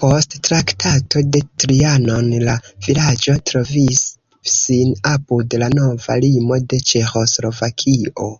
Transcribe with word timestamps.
Post 0.00 0.34
Traktato 0.48 1.22
de 1.36 1.40
Trianon 1.62 2.28
la 2.50 2.54
vilaĝo 2.88 3.34
trovis 3.52 4.04
sin 4.54 4.94
apud 5.14 5.58
la 5.64 5.72
nova 5.80 6.20
limo 6.28 6.62
de 6.70 6.82
Ĉeĥoslovakio. 6.92 8.32